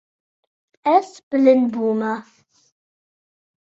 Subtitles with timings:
[0.95, 2.13] Ez bilind bûme.